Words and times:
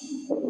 Thank 0.00 0.30
you. 0.30 0.43